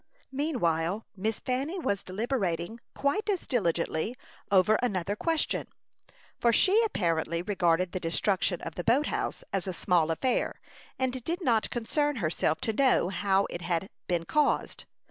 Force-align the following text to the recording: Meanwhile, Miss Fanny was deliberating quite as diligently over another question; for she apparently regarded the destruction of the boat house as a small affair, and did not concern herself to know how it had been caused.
Meanwhile, 0.31 1.05
Miss 1.15 1.39
Fanny 1.39 1.77
was 1.77 2.01
deliberating 2.01 2.79
quite 2.95 3.29
as 3.29 3.45
diligently 3.45 4.17
over 4.49 4.79
another 4.81 5.15
question; 5.15 5.67
for 6.39 6.51
she 6.51 6.83
apparently 6.83 7.43
regarded 7.43 7.91
the 7.91 7.99
destruction 7.99 8.61
of 8.61 8.73
the 8.73 8.83
boat 8.83 9.05
house 9.05 9.43
as 9.53 9.67
a 9.67 9.73
small 9.73 10.09
affair, 10.09 10.59
and 10.97 11.21
did 11.23 11.43
not 11.43 11.69
concern 11.69 12.15
herself 12.15 12.59
to 12.61 12.73
know 12.73 13.09
how 13.09 13.45
it 13.51 13.61
had 13.61 13.91
been 14.07 14.25
caused. 14.25 14.85